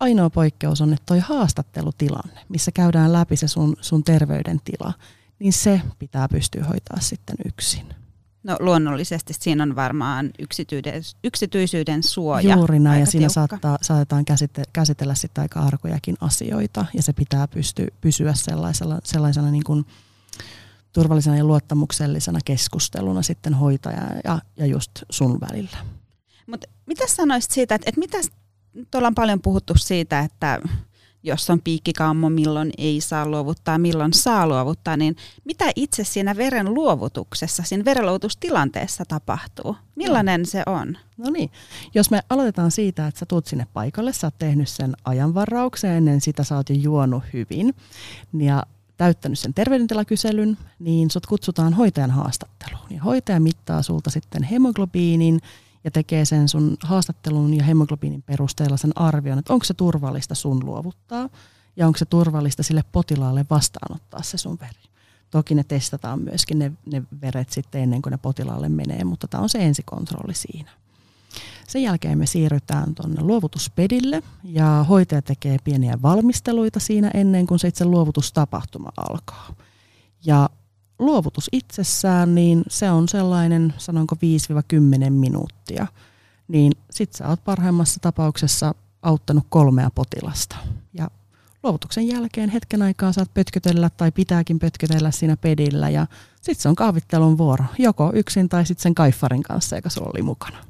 Ainoa 0.00 0.30
poikkeus 0.30 0.80
on, 0.80 0.92
että 0.92 1.06
toi 1.06 1.18
haastattelutilanne, 1.18 2.40
missä 2.48 2.70
käydään 2.72 3.12
läpi 3.12 3.36
se 3.36 3.48
sun, 3.48 3.76
sun 3.80 4.04
terveydentila, 4.04 4.92
niin 5.38 5.52
se 5.52 5.80
pitää 5.98 6.28
pystyä 6.28 6.64
hoitaa 6.64 7.00
sitten 7.00 7.36
yksin. 7.44 7.86
No 8.42 8.56
luonnollisesti 8.60 9.32
siinä 9.32 9.62
on 9.62 9.76
varmaan 9.76 10.30
yksityisyyden, 10.38 11.02
yksityisyyden 11.24 12.02
suoja. 12.02 12.56
Juuri 12.56 12.78
näin, 12.78 13.00
ja 13.00 13.06
siinä 13.06 13.28
saattaa, 13.28 13.78
saatetaan 13.82 14.24
käsite, 14.24 14.62
käsitellä 14.72 15.14
sitten 15.14 15.42
aika 15.42 15.60
arkojakin 15.60 16.16
asioita, 16.20 16.86
ja 16.94 17.02
se 17.02 17.12
pitää 17.12 17.48
pysty, 17.48 17.86
pysyä 18.00 18.34
sellaisella, 18.34 18.98
sellaisena 19.04 19.50
niin 19.50 19.64
kuin 19.64 19.84
turvallisena 20.92 21.36
ja 21.36 21.44
luottamuksellisena 21.44 22.38
keskusteluna 22.44 23.22
sitten 23.22 23.54
hoitaja 23.54 24.02
ja, 24.24 24.38
ja 24.56 24.66
just 24.66 24.90
sun 25.10 25.38
välillä. 25.40 25.78
Mutta 26.46 26.68
mitä 26.86 27.04
sanoisit 27.06 27.50
siitä, 27.50 27.74
että, 27.74 27.88
että 27.88 27.98
mitä, 27.98 28.18
tuolla 28.90 29.08
on 29.08 29.14
paljon 29.14 29.40
puhuttu 29.40 29.74
siitä, 29.76 30.20
että 30.20 30.60
jos 31.22 31.50
on 31.50 31.60
piikkikammo, 31.60 32.30
milloin 32.30 32.70
ei 32.78 33.00
saa 33.00 33.28
luovuttaa, 33.28 33.78
milloin 33.78 34.12
saa 34.12 34.48
luovuttaa, 34.48 34.96
niin 34.96 35.16
mitä 35.44 35.64
itse 35.76 36.04
siinä 36.04 36.36
veren 36.36 36.74
luovutuksessa, 36.74 37.62
siinä 37.62 37.84
verenluovutustilanteessa 37.84 39.04
tapahtuu? 39.08 39.76
Millainen 39.96 40.40
no. 40.40 40.46
se 40.46 40.62
on? 40.66 40.98
No 41.16 41.30
niin, 41.30 41.50
jos 41.94 42.10
me 42.10 42.20
aloitetaan 42.30 42.70
siitä, 42.70 43.06
että 43.06 43.18
sä 43.18 43.26
tuut 43.26 43.46
sinne 43.46 43.66
paikalle, 43.72 44.12
sä 44.12 44.26
oot 44.26 44.38
tehnyt 44.38 44.68
sen 44.68 44.96
ajanvarauksen, 45.04 45.90
ennen 45.90 46.20
sitä 46.20 46.44
sä 46.44 46.56
oot 46.56 46.70
jo 46.70 46.76
juonut 46.76 47.22
hyvin, 47.32 47.74
ja 48.38 48.62
täyttänyt 48.96 49.38
sen 49.38 49.54
terveydentilakyselyn, 49.54 50.58
niin 50.78 51.10
sut 51.10 51.26
kutsutaan 51.26 51.74
hoitajan 51.74 52.10
haastatteluun. 52.10 52.86
Ja 52.90 53.02
hoitaja 53.02 53.40
mittaa 53.40 53.82
sulta 53.82 54.10
sitten 54.10 54.42
hemoglobiinin, 54.42 55.40
ja 55.84 55.90
tekee 55.90 56.24
sen 56.24 56.48
sun 56.48 56.76
haastattelun 56.82 57.54
ja 57.54 57.64
hemoglobiinin 57.64 58.22
perusteella 58.22 58.76
sen 58.76 58.92
arvion, 58.94 59.38
että 59.38 59.52
onko 59.52 59.64
se 59.64 59.74
turvallista 59.74 60.34
sun 60.34 60.64
luovuttaa 60.66 61.28
ja 61.76 61.86
onko 61.86 61.98
se 61.98 62.04
turvallista 62.04 62.62
sille 62.62 62.84
potilaalle 62.92 63.46
vastaanottaa 63.50 64.22
se 64.22 64.38
sun 64.38 64.58
veri. 64.60 64.90
Toki 65.30 65.54
ne 65.54 65.64
testataan 65.64 66.20
myöskin 66.20 66.58
ne, 66.58 66.72
ne 66.86 67.02
veret 67.20 67.50
sitten 67.50 67.82
ennen 67.82 68.02
kuin 68.02 68.10
ne 68.10 68.18
potilaalle 68.18 68.68
menee, 68.68 69.04
mutta 69.04 69.28
tämä 69.28 69.42
on 69.42 69.48
se 69.48 69.58
ensikontrolli 69.58 70.34
siinä. 70.34 70.70
Sen 71.68 71.82
jälkeen 71.82 72.18
me 72.18 72.26
siirrytään 72.26 72.94
tuonne 72.94 73.22
luovutuspedille 73.22 74.22
ja 74.44 74.84
hoitaja 74.88 75.22
tekee 75.22 75.56
pieniä 75.64 76.02
valmisteluita 76.02 76.80
siinä 76.80 77.10
ennen 77.14 77.46
kuin 77.46 77.58
se 77.58 77.68
itse 77.68 77.84
luovutustapahtuma 77.84 78.92
alkaa. 78.96 79.54
Ja 80.24 80.50
luovutus 81.00 81.48
itsessään, 81.52 82.34
niin 82.34 82.62
se 82.68 82.90
on 82.90 83.08
sellainen, 83.08 83.74
sanonko 83.78 84.16
5-10 85.06 85.10
minuuttia. 85.10 85.86
Niin 86.48 86.72
sit 86.90 87.12
sä 87.12 87.28
oot 87.28 87.44
parhaimmassa 87.44 88.00
tapauksessa 88.00 88.74
auttanut 89.02 89.46
kolmea 89.48 89.90
potilasta. 89.94 90.56
Ja 90.94 91.10
luovutuksen 91.62 92.08
jälkeen 92.08 92.50
hetken 92.50 92.82
aikaa 92.82 93.12
saat 93.12 93.34
pötkötellä 93.34 93.90
tai 93.90 94.12
pitääkin 94.12 94.58
pötkötellä 94.58 95.10
siinä 95.10 95.36
pedillä 95.36 95.90
ja 95.90 96.06
sitten 96.36 96.62
se 96.62 96.68
on 96.68 96.74
kahvittelun 96.74 97.38
vuoro, 97.38 97.64
joko 97.78 98.12
yksin 98.14 98.48
tai 98.48 98.66
sitten 98.66 98.82
sen 98.82 98.94
kaiffarin 98.94 99.42
kanssa, 99.42 99.76
joka 99.76 99.88
sulla 99.88 100.10
oli 100.14 100.22
mukana. 100.22 100.69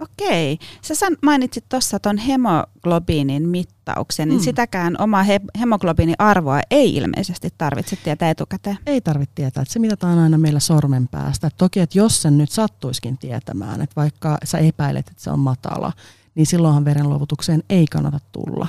Okei. 0.00 0.58
Sä 0.82 1.06
mainitsit 1.22 1.64
tuossa 1.68 1.98
tuon 1.98 2.18
hemoglobiinin 2.18 3.48
mittauksen, 3.48 4.28
niin 4.28 4.40
mm. 4.40 4.44
sitäkään 4.44 4.96
omaa 4.98 5.22
he- 5.22 5.40
hemoglobiinin 5.60 6.16
arvoa 6.18 6.60
ei 6.70 6.96
ilmeisesti 6.96 7.48
tarvitse 7.58 7.96
tietää 7.96 8.30
etukäteen. 8.30 8.78
Ei 8.86 9.00
tarvitse 9.00 9.34
tietää, 9.34 9.62
että 9.62 9.72
se 9.72 9.78
mitataan 9.78 10.18
aina 10.18 10.38
meillä 10.38 10.60
sormen 10.60 11.08
päästä. 11.08 11.50
Toki, 11.58 11.80
että 11.80 11.98
jos 11.98 12.22
sen 12.22 12.38
nyt 12.38 12.50
sattuiskin 12.50 13.18
tietämään, 13.18 13.80
että 13.80 13.96
vaikka 13.96 14.38
sä 14.44 14.58
epäilet, 14.58 15.08
että 15.08 15.22
se 15.22 15.30
on 15.30 15.38
matala, 15.38 15.92
niin 16.34 16.46
silloinhan 16.46 16.84
verenluovutukseen 16.84 17.62
ei 17.70 17.86
kannata 17.86 18.20
tulla. 18.32 18.68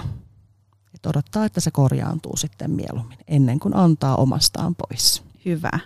Et 0.96 1.06
odottaa, 1.06 1.46
että 1.46 1.60
se 1.60 1.72
korjaantuu 1.72 2.38
sitten 2.38 2.72
mieluummin, 2.72 3.18
ennen 3.28 3.60
kuin 3.60 3.76
antaa 3.76 4.16
omastaan 4.16 4.76
pois. 4.76 5.24
Hyvä. 5.46 5.80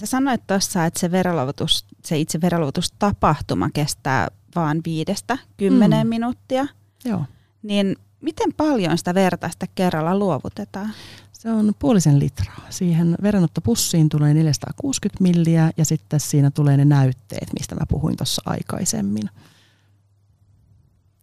Sä 0.00 0.06
sanoit 0.06 0.46
tuossa, 0.46 0.84
että 0.84 1.00
se, 1.00 1.10
verenluovutus, 1.10 1.86
se 2.04 2.18
itse 2.18 2.40
verenluovutustapahtuma 2.40 3.70
kestää 3.74 4.28
vain 4.56 4.80
viidestä 4.84 5.38
kymmeneen 5.56 6.06
mm. 6.06 6.08
minuuttia. 6.08 6.66
Joo. 7.04 7.24
Niin 7.62 7.96
miten 8.20 8.54
paljon 8.56 8.98
sitä 8.98 9.14
verta 9.14 9.48
sitä 9.48 9.66
kerralla 9.74 10.18
luovutetaan? 10.18 10.90
Se 11.32 11.50
on 11.50 11.74
puolisen 11.78 12.18
litraa. 12.18 12.66
Siihen 12.70 13.16
verenottopussiin 13.22 14.08
tulee 14.08 14.34
460 14.34 15.22
milliä 15.22 15.70
ja 15.76 15.84
sitten 15.84 16.20
siinä 16.20 16.50
tulee 16.50 16.76
ne 16.76 16.84
näytteet, 16.84 17.48
mistä 17.58 17.74
mä 17.74 17.86
puhuin 17.88 18.16
tuossa 18.16 18.42
aikaisemmin. 18.46 19.30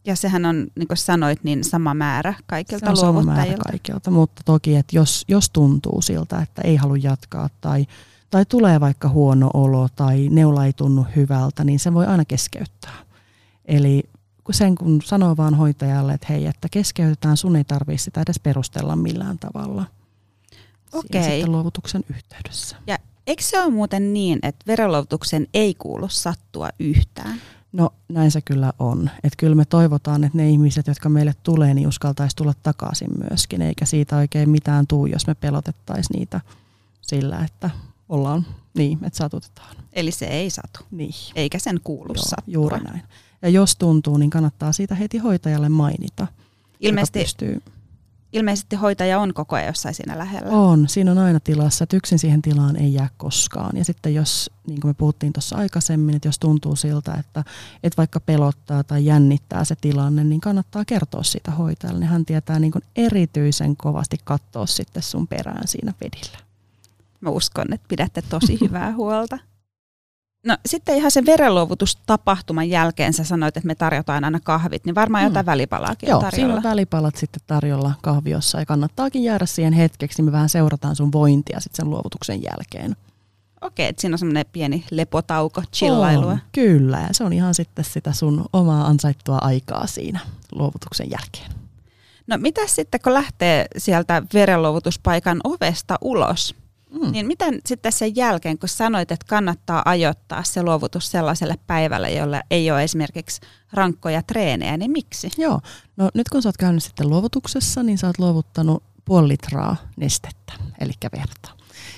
Ja 0.05 0.15
sehän 0.15 0.45
on, 0.45 0.67
niin 0.75 0.87
kuin 0.87 0.97
sanoit, 0.97 1.43
niin 1.43 1.63
sama 1.63 1.93
määrä 1.93 2.33
kaikilta 2.45 2.85
Se 2.85 2.89
on 2.89 2.97
sama 2.97 3.23
määrä 3.23 3.55
kaikilta, 3.69 4.11
mutta 4.11 4.41
toki, 4.45 4.75
että 4.75 4.95
jos, 4.95 5.25
jos 5.27 5.49
tuntuu 5.49 6.01
siltä, 6.01 6.41
että 6.41 6.61
ei 6.61 6.75
halua 6.75 6.97
jatkaa 6.97 7.49
tai 7.61 7.85
tai 8.29 8.45
tulee 8.45 8.79
vaikka 8.79 9.09
huono 9.09 9.49
olo 9.53 9.87
tai 9.95 10.29
neula 10.31 10.65
ei 10.65 10.73
tunnu 10.73 11.05
hyvältä, 11.15 11.63
niin 11.63 11.79
se 11.79 11.93
voi 11.93 12.05
aina 12.05 12.25
keskeyttää. 12.25 12.97
Eli 13.65 14.03
sen 14.51 14.75
kun 14.75 15.01
sanoo 15.01 15.37
vaan 15.37 15.55
hoitajalle, 15.55 16.13
että 16.13 16.27
hei, 16.29 16.45
että 16.45 16.67
keskeytetään, 16.71 17.37
sun 17.37 17.55
ei 17.55 17.63
tarvitse 17.63 18.03
sitä 18.03 18.21
edes 18.21 18.39
perustella 18.39 18.95
millään 18.95 19.39
tavalla. 19.39 19.85
Okei. 20.93 21.23
Sitten 21.23 21.51
luovutuksen 21.51 22.03
yhteydessä. 22.09 22.75
Ja 22.87 22.97
eikö 23.27 23.43
se 23.43 23.59
ole 23.61 23.73
muuten 23.73 24.13
niin, 24.13 24.39
että 24.43 24.63
verenluovutuksen 24.67 25.47
ei 25.53 25.73
kuulu 25.73 26.07
sattua 26.09 26.69
yhtään? 26.79 27.41
No 27.71 27.89
näin 28.09 28.31
se 28.31 28.41
kyllä 28.41 28.73
on. 28.79 29.09
Että 29.23 29.37
kyllä 29.37 29.55
me 29.55 29.65
toivotaan, 29.65 30.23
että 30.23 30.37
ne 30.37 30.49
ihmiset, 30.49 30.87
jotka 30.87 31.09
meille 31.09 31.35
tulee, 31.43 31.73
niin 31.73 31.87
uskaltaisi 31.87 32.35
tulla 32.35 32.53
takaisin 32.63 33.09
myöskin, 33.29 33.61
eikä 33.61 33.85
siitä 33.85 34.17
oikein 34.17 34.49
mitään 34.49 34.87
tuu, 34.87 35.05
jos 35.05 35.27
me 35.27 35.35
pelotettaisiin 35.35 36.19
niitä 36.19 36.41
sillä, 37.01 37.45
että 37.45 37.69
ollaan 38.09 38.45
niin, 38.73 38.99
että 39.05 39.17
satutetaan. 39.17 39.75
Eli 39.93 40.11
se 40.11 40.25
ei 40.25 40.49
satu, 40.49 40.79
niin. 40.91 41.13
eikä 41.35 41.59
sen 41.59 41.79
kuulu 41.83 42.13
Joo, 42.13 42.23
sattua. 42.23 42.53
Juuri 42.53 42.79
näin. 42.79 43.01
Ja 43.41 43.49
jos 43.49 43.75
tuntuu, 43.75 44.17
niin 44.17 44.29
kannattaa 44.29 44.71
siitä 44.71 44.95
heti 44.95 45.17
hoitajalle 45.17 45.69
mainita. 45.69 46.27
Ilmeisesti, 46.79 47.19
pystyy... 47.19 47.61
ilmeisesti 48.33 48.75
hoitaja 48.75 49.19
on 49.19 49.33
koko 49.33 49.55
ajan 49.55 49.67
jossain 49.67 49.95
siinä 49.95 50.17
lähellä. 50.17 50.51
On, 50.51 50.87
siinä 50.87 51.11
on 51.11 51.17
aina 51.17 51.39
tilassa, 51.39 51.83
että 51.83 51.97
yksin 51.97 52.19
siihen 52.19 52.41
tilaan 52.41 52.75
ei 52.75 52.93
jää 52.93 53.09
koskaan. 53.17 53.77
Ja 53.77 53.85
sitten 53.85 54.13
jos, 54.13 54.51
niin 54.67 54.81
kuin 54.81 54.89
me 54.89 54.93
puhuttiin 54.93 55.33
tuossa 55.33 55.55
aikaisemmin, 55.55 56.15
että 56.15 56.27
jos 56.27 56.39
tuntuu 56.39 56.75
siltä, 56.75 57.13
että, 57.13 57.43
että 57.83 57.97
vaikka 57.97 58.19
pelottaa 58.19 58.83
tai 58.83 59.05
jännittää 59.05 59.63
se 59.63 59.75
tilanne, 59.75 60.23
niin 60.23 60.41
kannattaa 60.41 60.85
kertoa 60.85 61.23
siitä 61.23 61.51
hoitajalle. 61.51 61.99
Niin 61.99 62.09
hän 62.09 62.25
tietää 62.25 62.59
niin 62.59 62.71
kuin 62.71 62.83
erityisen 62.95 63.77
kovasti 63.77 64.17
katsoa 64.23 64.65
sitten 64.65 65.03
sun 65.03 65.27
perään 65.27 65.67
siinä 65.67 65.93
pedillä. 65.99 66.46
Mä 67.21 67.29
uskon, 67.29 67.73
että 67.73 67.87
pidätte 67.87 68.21
tosi 68.21 68.57
hyvää 68.63 68.93
huolta. 68.93 69.37
No 70.45 70.57
sitten 70.65 70.97
ihan 70.97 71.11
sen 71.11 71.25
verenluovutustapahtuman 71.25 72.69
jälkeen 72.69 73.13
sä 73.13 73.23
sanoit, 73.23 73.57
että 73.57 73.67
me 73.67 73.75
tarjotaan 73.75 74.23
aina 74.23 74.39
kahvit, 74.39 74.85
niin 74.85 74.95
varmaan 74.95 75.23
jotain 75.23 75.45
mm. 75.45 75.51
välipalaakin 75.51 76.09
Joo, 76.09 76.17
on 76.17 76.25
tarjolla. 76.25 76.55
on 76.55 76.63
välipalat 76.63 77.15
sitten 77.15 77.41
tarjolla 77.47 77.93
kahviossa 78.01 78.59
ja 78.59 78.65
kannattaakin 78.65 79.23
jäädä 79.23 79.45
siihen 79.45 79.73
hetkeksi, 79.73 80.17
niin 80.17 80.25
me 80.25 80.31
vähän 80.31 80.49
seurataan 80.49 80.95
sun 80.95 81.11
vointia 81.11 81.59
sitten 81.59 81.77
sen 81.77 81.89
luovutuksen 81.89 82.43
jälkeen. 82.43 82.95
Okei, 83.61 83.87
että 83.87 84.01
siinä 84.01 84.13
on 84.13 84.19
semmoinen 84.19 84.45
pieni 84.51 84.85
lepotauko, 84.91 85.63
chillailua. 85.75 86.31
On, 86.31 86.39
kyllä, 86.51 86.99
ja 86.99 87.07
se 87.11 87.23
on 87.23 87.33
ihan 87.33 87.53
sitten 87.53 87.85
sitä 87.85 88.13
sun 88.13 88.45
omaa 88.53 88.87
ansaittua 88.87 89.37
aikaa 89.41 89.87
siinä 89.87 90.19
luovutuksen 90.51 91.11
jälkeen. 91.11 91.51
No 92.27 92.37
mitä 92.37 92.61
sitten, 92.67 93.01
kun 93.03 93.13
lähtee 93.13 93.65
sieltä 93.77 94.23
verenluovutuspaikan 94.33 95.39
ovesta 95.43 95.97
ulos, 96.01 96.55
Mm. 96.91 97.11
Niin 97.11 97.27
miten 97.27 97.59
sitten 97.65 97.91
sen 97.91 98.15
jälkeen, 98.15 98.57
kun 98.57 98.69
sanoit, 98.69 99.11
että 99.11 99.25
kannattaa 99.29 99.81
ajoittaa 99.85 100.43
se 100.43 100.63
luovutus 100.63 101.11
sellaiselle 101.11 101.55
päivälle, 101.67 102.11
jolla 102.11 102.41
ei 102.51 102.71
ole 102.71 102.83
esimerkiksi 102.83 103.41
rankkoja 103.73 104.23
treenejä, 104.23 104.77
niin 104.77 104.91
miksi? 104.91 105.29
Joo, 105.37 105.61
no 105.97 106.09
nyt 106.13 106.29
kun 106.29 106.41
sä 106.41 106.49
oot 106.49 106.57
käynyt 106.57 106.83
sitten 106.83 107.09
luovutuksessa, 107.09 107.83
niin 107.83 107.97
sä 107.97 108.07
oot 108.07 108.19
luovuttanut 108.19 108.83
puoli 109.05 109.27
litraa 109.27 109.75
nestettä, 109.97 110.53
eli 110.79 110.91
verta. 111.17 111.49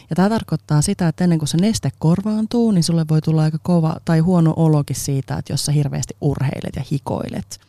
Ja 0.10 0.16
tämä 0.16 0.30
tarkoittaa 0.30 0.82
sitä, 0.82 1.08
että 1.08 1.24
ennen 1.24 1.40
kuin 1.40 1.50
se 1.50 1.58
neste 1.58 1.90
korvaantuu, 2.00 2.72
niin 2.72 2.84
sulle 2.84 3.06
voi 3.10 3.22
tulla 3.22 3.44
aika 3.44 3.58
kova 3.64 3.96
tai 4.06 4.20
huono 4.20 4.54
olokin 4.56 4.96
siitä, 4.96 5.38
että 5.38 5.54
jos 5.54 5.66
sä 5.66 5.72
hirveästi 5.72 6.16
urheilet 6.22 6.76
ja 6.76 6.84
hikoilet. 6.92 7.60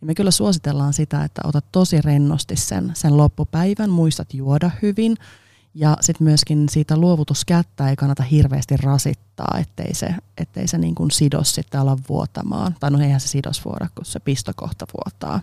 Niin 0.00 0.06
me 0.06 0.14
kyllä 0.14 0.30
suositellaan 0.30 0.92
sitä, 0.92 1.24
että 1.24 1.42
otat 1.44 1.64
tosi 1.72 2.00
rennosti 2.00 2.56
sen, 2.56 2.92
sen 2.94 3.16
loppupäivän, 3.16 3.90
muistat 3.90 4.34
juoda 4.34 4.70
hyvin– 4.82 5.16
ja 5.74 5.96
sitten 6.00 6.24
myöskin 6.24 6.68
siitä 6.68 6.96
luovutuskättä 6.96 7.90
ei 7.90 7.96
kannata 7.96 8.22
hirveästi 8.22 8.76
rasittaa, 8.76 9.58
ettei 9.60 9.94
se, 9.94 10.14
ettei 10.38 10.68
se 10.68 10.78
niin 10.78 10.94
kuin 10.94 11.10
sidos 11.10 11.54
sitten 11.54 11.80
ala 11.80 11.98
vuotamaan. 12.08 12.76
Tai 12.80 12.90
no 12.90 13.00
eihän 13.00 13.20
se 13.20 13.28
sidos 13.28 13.64
vuoda, 13.64 13.88
kun 13.94 14.04
se 14.04 14.20
pistokohta 14.20 14.86
vuotaa. 14.94 15.40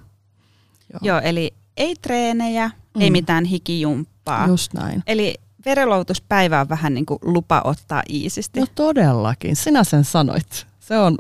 Joo, 0.94 1.00
Joo 1.02 1.20
eli 1.20 1.54
ei 1.78 1.96
treenejä, 1.96 2.68
mm. 2.68 3.02
ei 3.02 3.12
mitään 3.12 3.46
hikijumppaa. 3.46 4.48
Just 4.48 4.74
näin. 4.74 5.04
Eli 5.08 5.36
verenluovutuspäivä 5.66 6.62
on 6.62 6.70
vähän 6.70 6.94
niin 6.94 7.06
kuin 7.06 7.20
lupa 7.22 7.62
ottaa 7.64 8.04
iisisti. 8.10 8.60
No 8.60 8.68
todellakin, 8.76 9.56
sinä 9.56 9.84
sen 9.84 10.04
sanoit. 10.04 10.68
Se 10.80 10.98
on. 10.98 11.18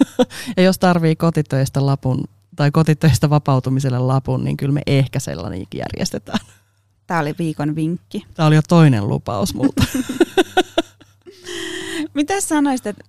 ja 0.56 0.62
jos 0.62 0.78
tarvii 0.78 1.16
kotitöistä 1.16 1.86
lapun 1.86 2.24
tai 2.56 2.70
kotitöistä 2.70 3.30
vapautumiselle 3.30 3.98
lapun, 3.98 4.44
niin 4.44 4.56
kyllä 4.56 4.72
me 4.72 4.82
ehkä 4.86 5.20
sellainenkin 5.20 5.78
järjestetään. 5.78 6.38
Tämä 7.06 7.20
oli 7.20 7.34
viikon 7.38 7.74
vinkki. 7.74 8.26
Tämä 8.34 8.46
oli 8.46 8.54
jo 8.54 8.62
toinen 8.68 9.08
lupaus 9.08 9.54
multa. 9.54 9.84
mitä 12.14 12.40
sanoisit, 12.40 12.86
että 12.86 13.04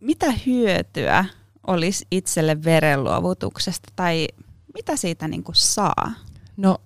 mitä 0.00 0.32
hyötyä 0.46 1.24
olisi 1.66 2.06
itselle 2.10 2.64
verenluovutuksesta 2.64 3.92
tai 3.96 4.28
mitä 4.74 4.96
siitä 4.96 5.28
niin 5.28 5.44
kuin 5.44 5.56
saa? 5.56 6.12
No 6.56 6.78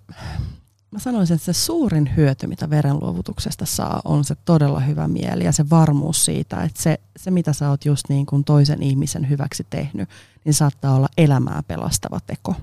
mä 0.90 0.98
sanoisin, 0.98 1.34
että 1.34 1.52
se 1.52 1.52
suurin 1.52 2.16
hyöty, 2.16 2.46
mitä 2.46 2.70
verenluovutuksesta 2.70 3.66
saa, 3.66 4.02
on 4.04 4.24
se 4.24 4.34
todella 4.44 4.80
hyvä 4.80 5.08
mieli 5.08 5.44
ja 5.44 5.52
se 5.52 5.70
varmuus 5.70 6.24
siitä, 6.24 6.62
että 6.62 6.82
se, 6.82 7.00
se 7.16 7.30
mitä 7.30 7.52
sä 7.52 7.70
oot 7.70 7.84
just 7.84 8.08
niin 8.08 8.26
kuin 8.26 8.44
toisen 8.44 8.82
ihmisen 8.82 9.28
hyväksi 9.28 9.66
tehnyt, 9.70 10.08
niin 10.44 10.54
saattaa 10.54 10.94
olla 10.94 11.08
elämää 11.18 11.62
pelastava 11.62 12.20
teko. 12.26 12.54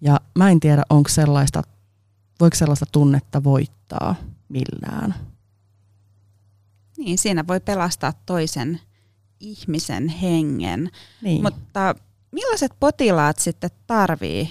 Ja 0.00 0.20
mä 0.34 0.50
en 0.50 0.60
tiedä, 0.60 0.82
onko 0.90 1.08
sellaista 1.08 1.62
voiko 2.40 2.56
sellaista 2.56 2.86
tunnetta 2.92 3.44
voittaa 3.44 4.14
millään? 4.48 5.14
Niin, 6.96 7.18
siinä 7.18 7.46
voi 7.46 7.60
pelastaa 7.60 8.12
toisen 8.26 8.80
ihmisen 9.40 10.08
hengen. 10.08 10.90
Niin. 11.22 11.42
Mutta 11.42 11.94
millaiset 12.32 12.72
potilaat 12.80 13.38
sitten 13.38 13.70
tarvii 13.86 14.50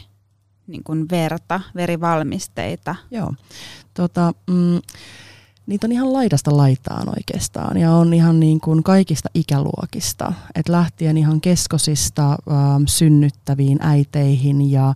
niin 0.67 0.83
kuin 0.83 1.09
verta, 1.11 1.61
verivalmisteita? 1.75 2.95
Joo, 3.11 3.33
tota, 3.93 4.33
mm, 4.49 4.81
niitä 5.67 5.87
on 5.87 5.91
ihan 5.91 6.13
laidasta 6.13 6.57
laitaan 6.57 7.09
oikeastaan 7.09 7.77
ja 7.77 7.91
on 7.91 8.13
ihan 8.13 8.39
niin 8.39 8.59
kuin 8.59 8.83
kaikista 8.83 9.29
ikäluokista. 9.33 10.33
Et 10.55 10.69
lähtien 10.69 11.17
ihan 11.17 11.41
keskosista 11.41 12.31
äh, 12.31 12.37
synnyttäviin 12.87 13.77
äiteihin 13.81 14.71
ja, 14.71 14.93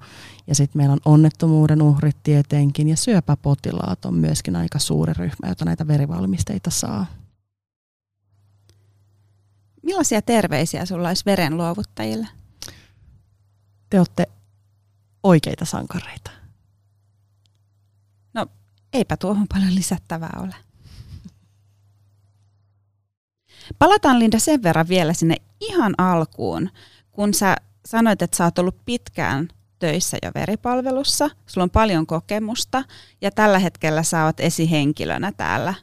ja 0.47 0.55
sitten 0.55 0.79
meillä 0.79 0.93
on 0.93 1.13
onnettomuuden 1.13 1.81
uhrit 1.81 2.17
tietenkin 2.23 2.89
ja 2.89 2.97
syöpäpotilaat 2.97 4.05
on 4.05 4.13
myöskin 4.13 4.55
aika 4.55 4.79
suuri 4.79 5.13
ryhmä, 5.13 5.49
jota 5.49 5.65
näitä 5.65 5.87
verivalmisteita 5.87 6.69
saa. 6.69 7.05
Millaisia 9.83 10.21
terveisiä 10.21 10.85
sulla 10.85 11.07
olisi 11.07 11.25
verenluovuttajille? 11.25 12.27
Te 13.89 13.99
olette 13.99 14.27
oikeita 15.23 15.65
sankareita. 15.65 16.40
Eipä 18.93 19.17
tuohon 19.17 19.47
paljon 19.53 19.75
lisättävää 19.75 20.39
ole. 20.43 20.55
Palataan 23.79 24.19
Linda 24.19 24.39
sen 24.39 24.63
verran 24.63 24.87
vielä 24.87 25.13
sinne 25.13 25.35
ihan 25.59 25.93
alkuun, 25.97 26.69
kun 27.11 27.33
sä 27.33 27.55
sanoit, 27.85 28.21
että 28.21 28.37
sä 28.37 28.43
oot 28.43 28.59
ollut 28.59 28.85
pitkään 28.85 29.47
töissä 29.79 30.17
jo 30.23 30.31
veripalvelussa, 30.35 31.29
sulla 31.47 31.63
on 31.63 31.69
paljon 31.69 32.07
kokemusta 32.07 32.83
ja 33.21 33.31
tällä 33.31 33.59
hetkellä 33.59 34.03
sä 34.03 34.25
oot 34.25 34.39
esihenkilönä 34.39 35.31
täällä 35.31 35.73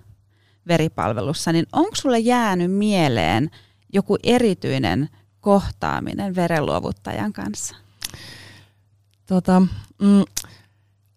veripalvelussa, 0.69 1.53
niin 1.53 1.67
onko 1.73 1.97
sulle 1.97 2.19
jäänyt 2.19 2.73
mieleen 2.73 3.51
joku 3.93 4.17
erityinen 4.23 5.09
kohtaaminen 5.41 6.35
verenluovuttajan 6.35 7.33
kanssa? 7.33 7.77
Tota, 9.27 9.61
mm, 10.03 10.25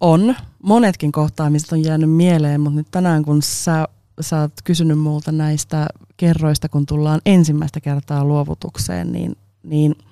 on. 0.01 0.35
Monetkin 0.63 1.11
kohtaamiset 1.11 1.71
on 1.71 1.83
jäänyt 1.83 2.11
mieleen, 2.11 2.61
mutta 2.61 2.77
nyt 2.77 2.87
tänään 2.91 3.25
kun 3.25 3.41
sä, 3.41 3.87
sä 4.21 4.41
oot 4.41 4.53
kysynyt 4.63 4.99
multa 4.99 5.31
näistä 5.31 5.87
kerroista, 6.17 6.69
kun 6.69 6.85
tullaan 6.85 7.21
ensimmäistä 7.25 7.79
kertaa 7.79 8.25
luovutukseen, 8.25 9.11
niin, 9.11 9.35
niin– 9.63 9.95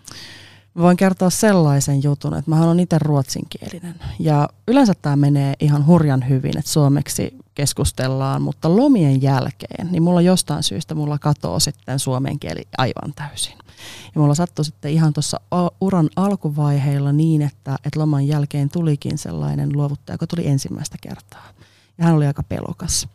voin 0.77 0.97
kertoa 0.97 1.29
sellaisen 1.29 2.03
jutun, 2.03 2.37
että 2.37 2.51
mä 2.51 2.63
olen 2.63 2.79
itse 2.79 2.97
ruotsinkielinen. 2.99 3.95
Ja 4.19 4.49
yleensä 4.67 4.93
tämä 5.01 5.15
menee 5.15 5.53
ihan 5.59 5.85
hurjan 5.85 6.29
hyvin, 6.29 6.57
että 6.57 6.71
suomeksi 6.71 7.37
keskustellaan, 7.59 8.41
mutta 8.41 8.75
lomien 8.75 9.21
jälkeen, 9.21 9.91
niin 9.91 10.03
mulla 10.03 10.21
jostain 10.21 10.63
syystä 10.63 10.95
mulla 10.95 11.17
katoo 11.17 11.59
sitten 11.59 11.99
suomen 11.99 12.39
kieli 12.39 12.61
aivan 12.77 13.13
täysin. 13.15 13.53
Ja 14.15 14.21
mulla 14.21 14.35
sattui 14.35 14.65
sitten 14.65 14.91
ihan 14.91 15.13
tuossa 15.13 15.39
uran 15.81 16.09
alkuvaiheilla 16.15 17.11
niin, 17.11 17.41
että, 17.41 17.75
että 17.85 17.99
loman 17.99 18.27
jälkeen 18.27 18.69
tulikin 18.69 19.17
sellainen 19.17 19.73
luovuttaja, 19.73 20.13
joka 20.13 20.27
tuli 20.27 20.47
ensimmäistä 20.47 20.97
kertaa. 21.01 21.47
Ja 21.97 22.05
hän 22.05 22.15
oli 22.15 22.27
aika 22.27 22.43
pelokas. 22.43 23.07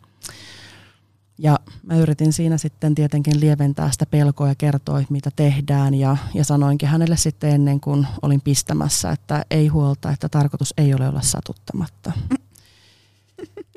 Ja 1.38 1.58
mä 1.82 1.96
yritin 1.96 2.32
siinä 2.32 2.58
sitten 2.58 2.94
tietenkin 2.94 3.40
lieventää 3.40 3.90
sitä 3.92 4.06
pelkoa 4.06 4.48
ja 4.48 4.54
kertoa, 4.54 5.02
mitä 5.10 5.30
tehdään. 5.36 5.94
Ja, 5.94 6.16
ja 6.34 6.44
sanoinkin 6.44 6.88
hänelle 6.88 7.16
sitten 7.16 7.50
ennen 7.50 7.80
kuin 7.80 8.06
olin 8.22 8.40
pistämässä, 8.40 9.10
että 9.10 9.44
ei 9.50 9.68
huolta, 9.68 10.10
että 10.10 10.28
tarkoitus 10.28 10.74
ei 10.76 10.94
ole 10.94 11.08
olla 11.08 11.20
satuttamatta. 11.20 12.12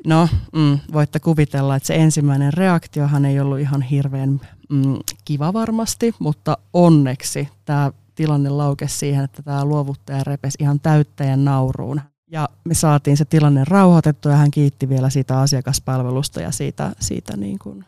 No, 0.05 0.29
mm, 0.55 0.79
voitte 0.93 1.19
kuvitella, 1.19 1.75
että 1.75 1.87
se 1.87 1.95
ensimmäinen 1.95 2.53
reaktiohan 2.53 3.25
ei 3.25 3.39
ollut 3.39 3.59
ihan 3.59 3.81
hirveän 3.81 4.41
mm, 4.69 4.97
kiva 5.25 5.53
varmasti, 5.53 6.15
mutta 6.19 6.57
onneksi 6.73 7.49
tämä 7.65 7.91
tilanne 8.15 8.49
laukesi 8.49 8.97
siihen, 8.97 9.23
että 9.23 9.43
tämä 9.43 9.65
luovuttaja 9.65 10.23
repesi 10.23 10.57
ihan 10.61 10.79
täyttäjän 10.79 11.45
nauruun. 11.45 12.01
Ja 12.31 12.49
me 12.63 12.73
saatiin 12.73 13.17
se 13.17 13.25
tilanne 13.25 13.63
rauhoitettua 13.67 14.31
ja 14.31 14.37
hän 14.37 14.51
kiitti 14.51 14.89
vielä 14.89 15.09
siitä 15.09 15.39
asiakaspalvelusta 15.39 16.41
ja 16.41 16.51
siitä, 16.51 16.91
siitä 16.99 17.37
niin 17.37 17.59
kuin 17.59 17.85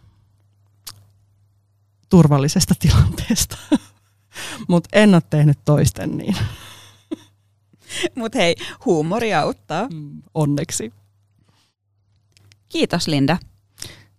turvallisesta 2.09 2.73
tilanteesta. 2.79 3.57
Mutta 4.67 4.89
en 4.93 5.13
ole 5.13 5.23
tehnyt 5.29 5.59
toisten 5.65 6.17
niin. 6.17 6.35
Mutta 8.15 8.37
hei, 8.37 8.55
huumori 8.85 9.33
auttaa. 9.33 9.87
Mm, 9.93 10.21
onneksi. 10.33 10.93
Kiitos 12.69 13.07
Linda. 13.07 13.37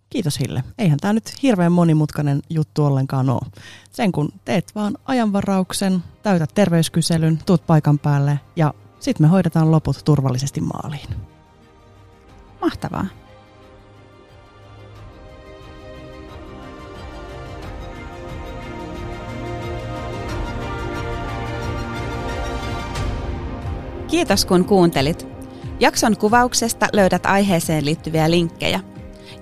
Kiitos 0.09 0.39
Hille. 0.39 0.63
Eihän 0.77 0.99
tämä 0.99 1.13
nyt 1.13 1.43
hirveän 1.43 1.71
monimutkainen 1.71 2.41
juttu 2.49 2.85
ollenkaan 2.85 3.29
ole. 3.29 3.51
Sen 3.91 4.11
kun 4.11 4.29
teet 4.45 4.71
vaan 4.75 4.97
ajanvarauksen, 5.05 6.03
täytät 6.23 6.49
terveyskyselyn, 6.53 7.39
tuut 7.45 7.67
paikan 7.67 7.99
päälle 7.99 8.39
ja 8.55 8.73
sitten 8.99 9.23
me 9.23 9.29
hoidetaan 9.29 9.71
loput 9.71 10.01
turvallisesti 10.05 10.61
maaliin. 10.61 11.09
Mahtavaa. 12.61 13.05
Kiitos 24.07 24.45
kun 24.45 24.65
kuuntelit. 24.65 25.30
Jakson 25.81 26.17
kuvauksesta 26.17 26.87
löydät 26.93 27.25
aiheeseen 27.25 27.85
liittyviä 27.85 28.31
linkkejä. 28.31 28.79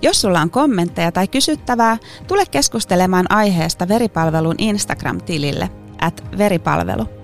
Jos 0.02 0.20
sulla 0.20 0.40
on 0.40 0.50
kommentteja 0.50 1.12
tai 1.12 1.28
kysyttävää, 1.28 1.96
tule 2.26 2.46
keskustelemaan 2.50 3.26
aiheesta 3.28 3.88
veripalvelun 3.88 4.54
Instagram-tilille 4.58 5.70
at 6.00 6.24
veripalvelu. 6.38 7.19